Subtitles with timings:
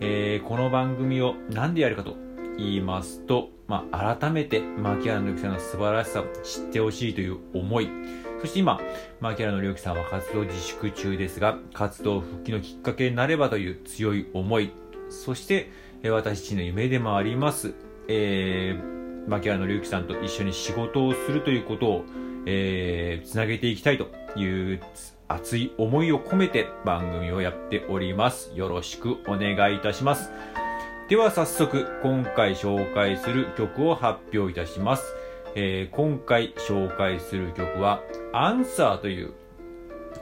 [0.00, 2.16] えーこの番組を何でやるかと
[2.56, 7.88] 言いますと、まあ、改めて牧原紀之さんの素晴らしさを知ってほしいという思い、
[8.40, 8.80] そして今、
[9.20, 14.72] 牧原紀之さんは活動自粛中ですが、活動復帰のきっかけになればという強い思い、
[15.08, 15.70] そして、
[16.04, 17.74] 私自身の夢でもあります、
[18.08, 22.04] えー、牧原紀之さんと一緒に仕事をするということを、
[22.46, 24.80] えー、つなげていきたいという
[25.28, 28.50] 熱い思いを込めて番組をやっております。
[28.54, 30.30] よろしくお願いいたします。
[31.08, 35.14] では早速、今回紹介する曲を発表いたします。
[35.54, 38.00] えー今回紹介する曲は、
[38.32, 39.34] アンサーという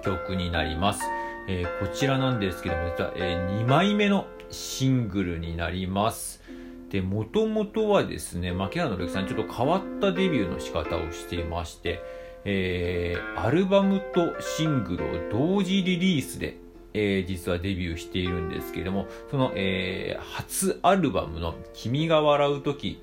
[0.03, 1.03] 曲になります。
[1.49, 6.43] えーこちらなんですけども、実は、え2枚目のシングルになります。
[6.91, 12.01] で、もともとはですね、牧原の之さんちょっと変わったデビューの仕方をしていまして、
[12.49, 16.57] えーアルバムとシングルを同時リリースで、
[16.95, 23.03] えー実はデビューしているんですけれども、その、えー初アルバムの君が笑う時、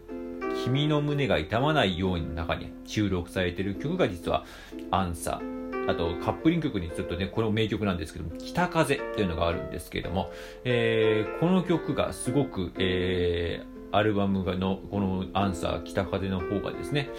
[0.63, 4.45] 君の胸が痛まないようにの中に収録されている曲が実は
[4.91, 5.91] アンサー。
[5.91, 10.31] あと、カップリング曲にちょっとね、これも名曲なんですけども、北風というのがあるんですけれども、
[10.63, 17.09] えーこの曲がすごく、えーアルバムがの、このアンサー北風の方がですね、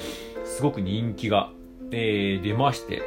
[0.45, 1.53] すごく人気が、
[1.97, 3.03] えー出まして、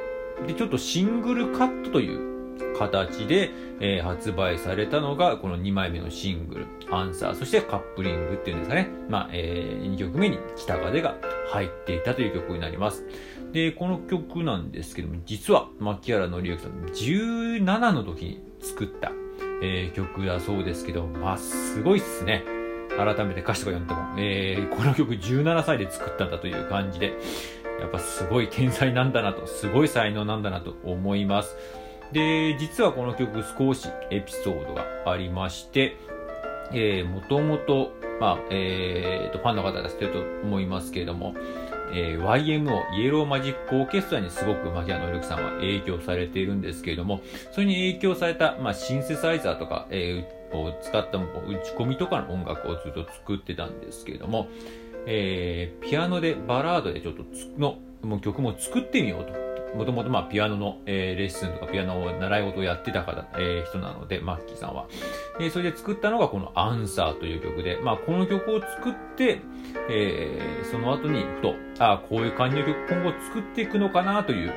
[0.48, 8.90] で、ちょっとシングルカットという形で、えー発売されたのが、この2枚目のシングル、アンサー、そしてカップリングっていうんですかね。
[9.10, 11.16] まあ、え2曲目に北風が
[11.52, 13.06] 入っていたという曲になります。
[13.52, 19.12] で、この曲なんですけども、実は、牧原紀之さん、17の時に作った、
[19.62, 22.44] えー曲だそうですけど、まあ、すごいっすね。
[22.98, 27.14] 改めて歌詞とか読んでも、えーこの曲17歳で作ったんだという感じで、
[27.80, 31.56] やっぱすごい天才なんだなと、すごい才能なんだなと思います。
[32.12, 35.98] で、実はこの曲少しエピソードがありまして、
[36.72, 41.36] えー、もともと、まあ、えーと、ファンの方が知ってると思いますけれども、
[41.94, 47.22] えー YMO、イエローマジックオーケストラにすごく牧原紀之さんは影響されているんですけれども、
[47.52, 51.24] それに影響された、まあ、シンセサイザーとか、えーを使った打
[51.64, 54.48] ち込みとかの音楽をずっと作ってたんですけれども、
[55.08, 57.24] えーピアノでバラードでちょっと
[57.58, 59.48] のもう曲も作ってみようと。
[59.76, 64.88] もともとまあピアノの、えーレッスンとかピアノを習い事をやってた方、えー人なので、マッキーさんは。
[65.40, 69.42] えーそれで作ったのがこのアンサーという曲で、まあこの曲を作って、
[69.90, 74.54] えーその後にふと、ああ、こういう感じの曲今後作っていくのかなという、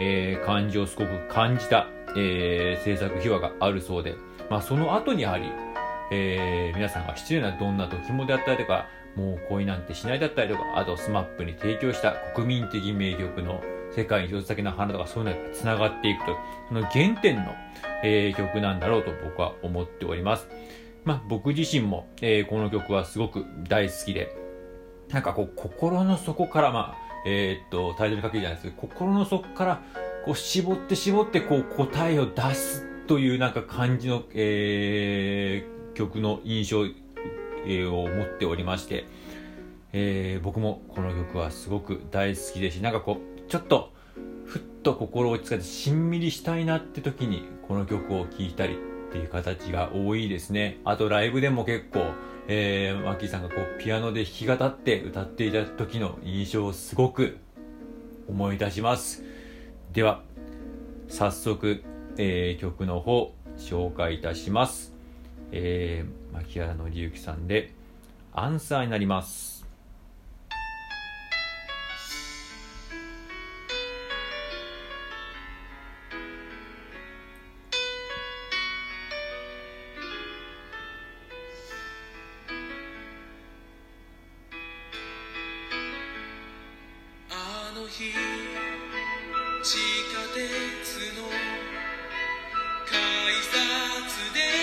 [0.00, 4.16] えー感じをすごく感じた、えー制作秘話があるそうで、
[4.50, 5.52] まあその後にやはり、
[6.10, 8.86] えー皆さんが失礼などんな時もであったりとか、
[9.18, 16.36] もう恋なんてしないだったりとか、あとスマップに提供した国民的名曲の世界に一つだけの花とかそういうのが繋がっていくと、
[16.68, 17.54] その原点の、
[18.04, 20.46] えー曲なんだろうと僕は思っております。
[21.04, 24.36] まあ僕自身も、えーこの曲はすごく大好きで、
[25.10, 26.96] なんかこう心の底から、まあ、
[27.26, 29.82] えーっと、タイトルにかけるじゃないですけど、心の底から
[30.24, 36.84] こう絞って絞ってこう答えを出すというなんか感じの、えー曲の印象、
[37.90, 39.06] を持っておりまして、
[39.92, 43.92] えー僕もこの曲はすごく大好きですし、なんかこう、ちょっと、
[44.44, 50.78] ふっと心を落ち着けてしんみりしたいなって時にこの曲を聴いたりっていう形が多いですね。
[50.84, 52.12] あとライブでも結構、
[52.46, 57.38] えー、マキーさんがこうピアノで弾き語って歌っていた時の印象をすごく
[58.28, 59.22] 思い出します。
[59.92, 60.22] では、
[61.08, 61.82] 早速、
[62.16, 64.97] えー曲の方紹介いたします。
[65.52, 67.72] えー、牧原紀之さんで
[68.32, 69.58] アンサーになります。
[87.30, 88.12] あの日
[89.62, 91.28] 地下鉄の
[92.86, 92.96] 改
[93.42, 94.57] 札で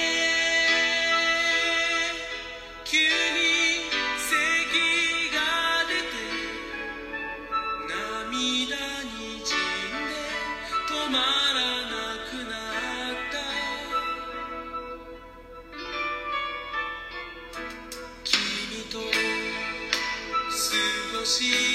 [21.38, 21.75] see.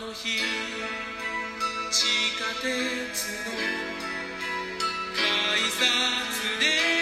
[0.00, 0.40] の日
[1.90, 2.68] 地下鉄
[3.44, 3.52] の
[5.14, 6.99] 改札で